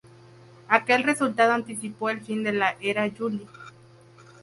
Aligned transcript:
Aquel 0.67 1.03
resultado 1.03 1.53
anticipó 1.53 2.09
el 2.09 2.21
fin 2.21 2.43
de 2.43 2.53
la 2.53 2.75
"era 2.79 3.07
July". 3.15 3.47